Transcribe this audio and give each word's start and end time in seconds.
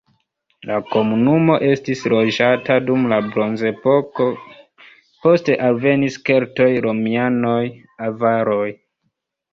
La 0.67 0.77
komunumo 0.93 1.57
estis 1.67 2.01
loĝata 2.13 2.77
dum 2.87 3.05
la 3.13 3.19
bronzepoko, 3.27 4.27
poste 5.27 5.59
alvenis 5.69 6.19
keltoj, 6.31 6.71
romianoj, 6.87 7.63
avaroj. 8.11 8.69